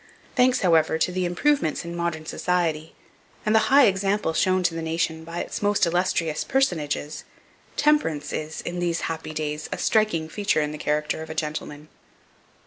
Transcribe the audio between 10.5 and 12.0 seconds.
in the character of a gentleman.